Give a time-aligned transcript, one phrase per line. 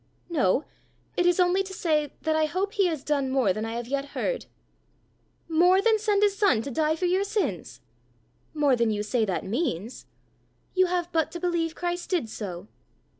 [0.31, 0.65] "No;
[1.15, 3.87] it is only to say that I hope he has done more than I have
[3.87, 4.47] yet heard."
[5.47, 7.81] "More than send his son to die for your sins?"
[8.55, 10.07] "More than you say that means."
[10.73, 12.67] "You have but to believe Christ did so."